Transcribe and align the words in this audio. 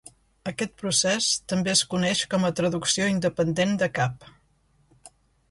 Aquest 0.51 0.71
procés 0.83 1.27
també 1.53 1.71
es 1.73 1.83
coneix 1.91 2.23
com 2.33 2.49
a 2.49 2.51
traducció 2.61 3.11
independent 3.13 3.77
de 3.85 3.93
cap. 4.01 4.27